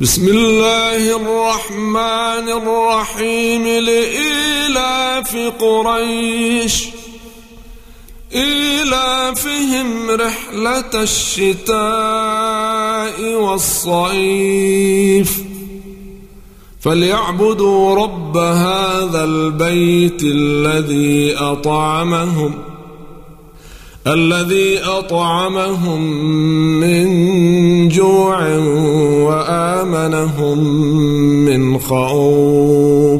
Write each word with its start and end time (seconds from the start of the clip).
بسم 0.00 0.28
الله 0.28 1.16
الرحمن 1.16 2.48
الرحيم 2.48 3.66
لإيلاف 3.66 5.36
قريش. 5.36 6.84
إيلافهم 8.34 10.10
رحلة 10.10 11.02
الشتاء 11.02 11.74
والصيف. 13.34 15.42
فليعبدوا 16.80 17.94
رب 17.94 18.36
هذا 18.36 19.24
البيت 19.24 20.22
الذي 20.22 21.36
أطعمهم. 21.36 22.54
الذي 24.06 24.78
أطعمهم 24.84 26.00
من 26.80 27.08
جوع 27.88 28.56
وآمنهم 29.28 30.58
من 31.44 31.78
خوف. 31.78 33.17